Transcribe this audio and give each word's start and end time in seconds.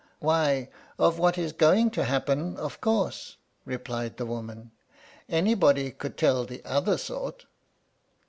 "Why, 0.17 0.69
of 0.97 1.19
what 1.19 1.37
is 1.37 1.51
going 1.53 1.91
to 1.91 2.05
happen, 2.05 2.57
of 2.57 2.81
course," 2.81 3.37
replied 3.65 4.17
the 4.17 4.25
woman. 4.25 4.71
"Anybody 5.29 5.91
could 5.91 6.17
tell 6.17 6.43
the 6.43 6.65
other 6.65 6.97
sort." 6.97 7.45